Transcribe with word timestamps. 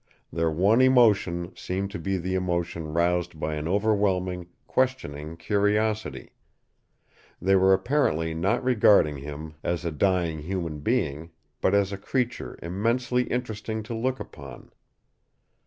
Their 0.33 0.49
one 0.49 0.81
emotion 0.81 1.53
seemed 1.55 1.91
to 1.91 1.99
be 1.99 2.17
the 2.17 2.33
emotion 2.33 2.91
roused 2.91 3.39
by 3.39 3.53
an 3.53 3.67
overwhelming, 3.67 4.47
questioning 4.65 5.37
curiosity. 5.37 6.31
They 7.39 7.55
were 7.55 7.71
apparently 7.71 8.33
not 8.33 8.63
regarding 8.63 9.17
him 9.17 9.53
as 9.63 9.85
a 9.85 9.91
dying 9.91 10.39
human 10.39 10.79
being, 10.79 11.29
but 11.61 11.75
as 11.75 11.91
a 11.91 11.99
creature 11.99 12.57
immensely 12.63 13.25
interesting 13.25 13.83
to 13.83 13.93
look 13.93 14.19
upon. 14.19 14.71